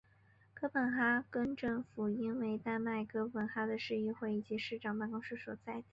[0.55, 1.85] 哥本哈根市政
[2.17, 5.87] 厅是丹麦哥本哈根的市议会以及市长办公室所在地。